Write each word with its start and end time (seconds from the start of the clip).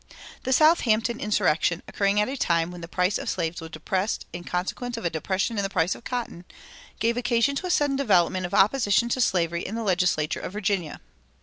"The 0.45 0.51
Southampton 0.51 1.19
insurrection, 1.19 1.83
occurring 1.87 2.19
at 2.19 2.27
a 2.27 2.35
time 2.35 2.71
when 2.71 2.81
the 2.81 2.87
price 2.87 3.19
of 3.19 3.29
slaves 3.29 3.61
was 3.61 3.69
depressed 3.69 4.25
in 4.33 4.43
consequence 4.43 4.97
of 4.97 5.05
a 5.05 5.11
depression 5.11 5.59
in 5.59 5.61
the 5.61 5.69
price 5.69 5.93
of 5.93 6.03
cotton, 6.03 6.43
gave 6.99 7.17
occasion 7.17 7.55
to 7.57 7.67
a 7.67 7.69
sudden 7.69 7.97
development 7.97 8.47
of 8.47 8.53
opposition 8.55 9.09
to 9.09 9.21
slavery 9.21 9.61
in 9.63 9.75
the 9.75 9.83
legislature 9.83 10.39
of 10.39 10.53
Virginia. 10.53 11.01